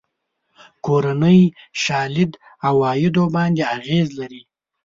کورنۍ 0.85 1.39
شالید 1.83 2.31
عوایدو 2.67 3.23
باندې 3.35 3.61
اغېز 3.75 4.07
لري. 4.19 4.41